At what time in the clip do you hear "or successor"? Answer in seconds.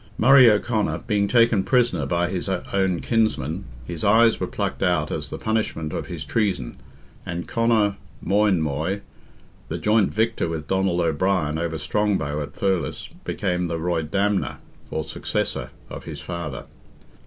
14.89-15.69